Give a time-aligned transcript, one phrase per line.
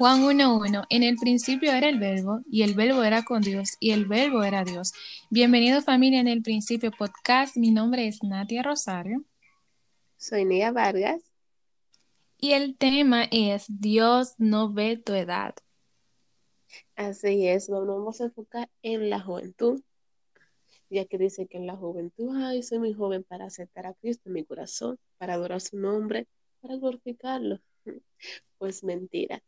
[0.00, 0.86] Juan 1.1.
[0.88, 4.42] En el principio era el verbo, y el verbo era con Dios, y el verbo
[4.42, 4.94] era Dios.
[5.28, 7.58] Bienvenido familia en el principio podcast.
[7.58, 9.22] Mi nombre es Natia Rosario.
[10.16, 11.20] Soy Nia Vargas.
[12.38, 15.54] Y el tema es Dios no ve tu edad.
[16.96, 19.82] Así es, vamos a enfocar en la juventud,
[20.88, 24.30] ya que dice que en la juventud, ay, soy muy joven para aceptar a Cristo
[24.30, 26.26] en mi corazón, para adorar su nombre,
[26.62, 27.60] para glorificarlo.
[28.58, 29.42] Pues mentira.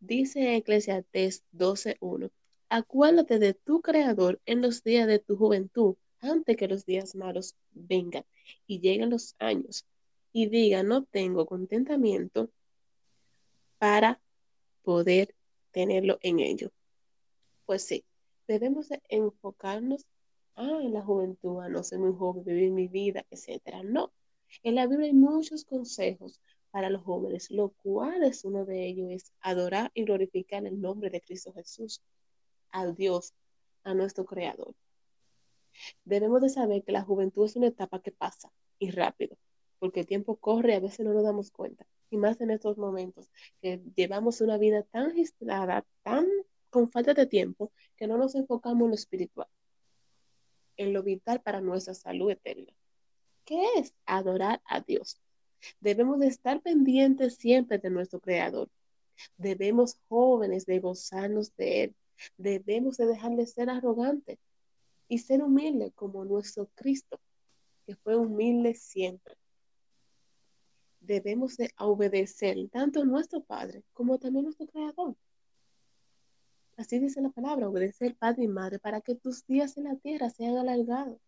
[0.00, 2.30] Dice Eclesiastes 12.1,
[2.68, 7.56] acuérdate de tu Creador en los días de tu juventud, antes que los días malos
[7.72, 8.24] vengan
[8.66, 9.86] y lleguen los años,
[10.32, 12.48] y diga, no tengo contentamiento
[13.78, 14.20] para
[14.82, 15.34] poder
[15.72, 16.70] tenerlo en ello.
[17.66, 18.04] Pues sí,
[18.46, 20.06] debemos enfocarnos
[20.54, 23.82] ah, en la juventud, no ser muy joven, vivir mi vida, etcétera.
[23.82, 24.12] No,
[24.62, 29.10] en la Biblia hay muchos consejos para los jóvenes, lo cual es uno de ellos
[29.10, 32.02] es adorar y glorificar el nombre de Cristo Jesús,
[32.70, 33.34] al Dios,
[33.84, 34.74] a nuestro Creador.
[36.04, 39.36] Debemos de saber que la juventud es una etapa que pasa y rápido,
[39.78, 42.76] porque el tiempo corre y a veces no nos damos cuenta, y más en estos
[42.78, 46.26] momentos que llevamos una vida tan aislada, tan
[46.70, 49.48] con falta de tiempo, que no nos enfocamos en lo espiritual,
[50.76, 52.72] en lo vital para nuestra salud eterna.
[53.44, 55.18] ¿Qué es adorar a Dios?
[55.80, 58.68] Debemos de estar pendientes siempre de nuestro Creador.
[59.36, 61.96] Debemos jóvenes de gozarnos de Él.
[62.36, 64.38] Debemos de dejar de ser arrogantes
[65.08, 67.18] y ser humildes como nuestro Cristo,
[67.86, 69.34] que fue humilde siempre.
[71.00, 75.16] Debemos de obedecer tanto a nuestro Padre como también a nuestro Creador.
[76.76, 80.30] Así dice la palabra, obedecer Padre y Madre para que tus días en la tierra
[80.30, 81.18] sean alargados.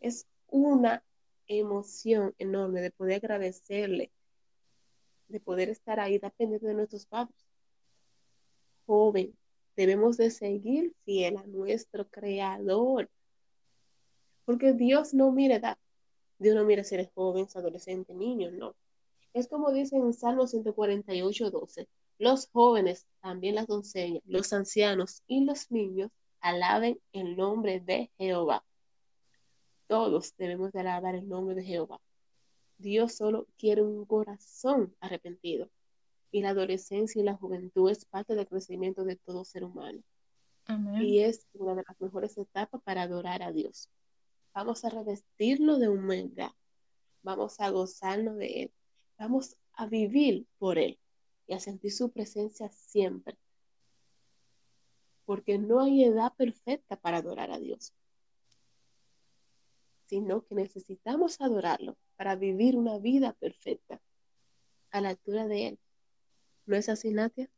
[0.00, 1.02] Es una
[1.46, 4.10] emoción enorme de poder agradecerle,
[5.28, 7.36] de poder estar ahí, dependiendo de nuestros padres.
[8.86, 9.36] Joven,
[9.76, 13.08] debemos de seguir fiel a nuestro creador,
[14.44, 15.78] porque Dios no mira edad,
[16.38, 18.74] Dios no mira si eres joven, adolescente, niño, no.
[19.32, 21.88] Es como dice en Salmo 148, 12,
[22.18, 26.10] los jóvenes, también las doncellas, los ancianos y los niños
[26.40, 28.64] alaben el nombre de Jehová
[29.92, 32.00] todos debemos de alabar el nombre de Jehová.
[32.78, 35.68] Dios solo quiere un corazón arrepentido.
[36.30, 40.02] Y la adolescencia y la juventud es parte del crecimiento de todo ser humano.
[40.98, 43.90] Y es una de las mejores etapas para adorar a Dios.
[44.54, 46.52] Vamos a revestirlo de humildad.
[47.22, 48.72] Vamos a gozarnos de Él.
[49.18, 50.98] Vamos a vivir por Él
[51.46, 53.36] y a sentir su presencia siempre.
[55.26, 57.92] Porque no hay edad perfecta para adorar a Dios
[60.12, 63.98] sino que necesitamos adorarlo para vivir una vida perfecta
[64.90, 65.78] a la altura de Él.
[66.66, 67.48] ¿No es así, Natia?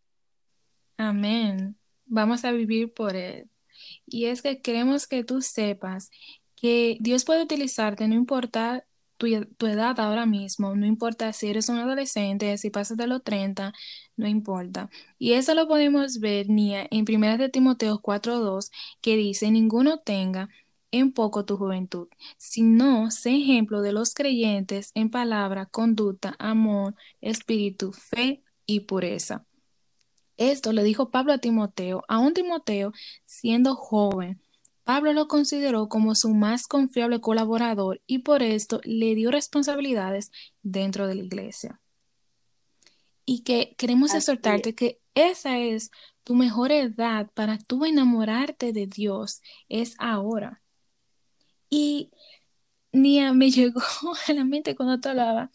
[0.97, 1.77] Amén.
[2.07, 3.51] Vamos a vivir por Él.
[4.07, 6.13] Y es que queremos que tú sepas
[6.55, 9.27] que Dios puede utilizarte, no importa tu,
[9.67, 13.73] edad ahora mismo, no importa si eres un adolescente, si pasas de los 30,
[14.17, 14.91] no importa.
[15.19, 18.71] Y eso lo podemos ver ni en 1 de Timoteo 4.2,
[19.01, 20.51] que dice, ninguno tenga
[20.95, 22.07] en poco tu juventud,
[22.37, 29.45] sino sé ejemplo de los creyentes en palabra, conducta, amor, espíritu, fe y pureza.
[30.37, 32.93] Esto le dijo Pablo a Timoteo, a un Timoteo
[33.25, 34.41] siendo joven.
[34.85, 40.31] Pablo lo consideró como su más confiable colaborador y por esto le dio responsabilidades
[40.63, 41.81] dentro de la iglesia.
[43.25, 45.91] Y que queremos exhortarte que esa es
[46.23, 50.64] tu mejor edad para tú enamorarte de Dios, es ahora.
[51.75, 52.13] Y
[52.93, 53.81] Nia me llegó
[54.29, 55.51] a la mente cuando te hablaba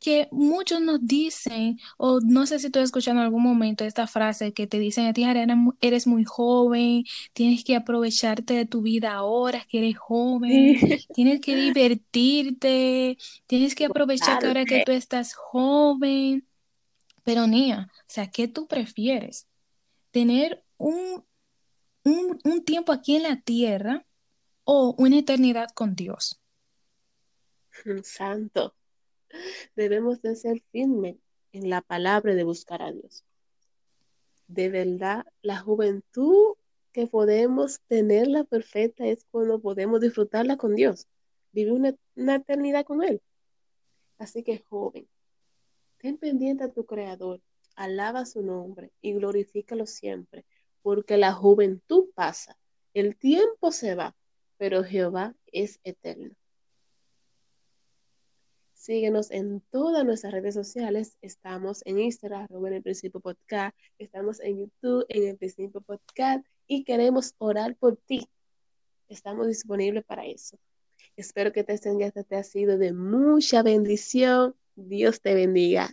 [0.00, 4.08] que muchos nos dicen, o no sé si tú has escuchado en algún momento esta
[4.08, 5.24] frase que te dicen a ti,
[5.80, 10.76] eres muy joven, tienes que aprovecharte de tu vida ahora que eres joven,
[11.14, 16.48] tienes que divertirte, tienes que aprovechar que ahora que tú estás joven.
[17.22, 19.46] Pero Nia, o sea, ¿qué tú prefieres?
[20.10, 21.24] ¿Tener un,
[22.02, 24.04] un, un tiempo aquí en la tierra
[24.64, 26.40] o una eternidad con Dios.
[28.04, 28.74] Santo,
[29.76, 31.16] debemos de ser firmes
[31.52, 33.24] en la palabra de buscar a Dios.
[34.46, 36.56] De verdad, la juventud
[36.92, 41.08] que podemos tenerla perfecta es cuando podemos disfrutarla con Dios,
[41.52, 43.22] vivir una, una eternidad con Él.
[44.18, 45.08] Así que joven,
[45.98, 47.40] ten pendiente a tu Creador,
[47.76, 50.44] alaba su nombre y glorifícalo siempre,
[50.82, 52.58] porque la juventud pasa,
[52.92, 54.14] el tiempo se va,
[54.62, 56.30] pero Jehová es eterno.
[58.74, 61.18] Síguenos en todas nuestras redes sociales.
[61.20, 63.76] Estamos en Instagram, en el Principio Podcast.
[63.98, 66.46] Estamos en YouTube, en el Principio Podcast.
[66.68, 68.28] Y queremos orar por ti.
[69.08, 70.56] Estamos disponibles para eso.
[71.16, 74.54] Espero que este enseñanza te ha sido de mucha bendición.
[74.76, 75.90] Dios te bendiga.